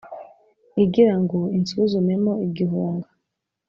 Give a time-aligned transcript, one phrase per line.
[0.83, 3.07] Igira ngo insuzumemo igihunga.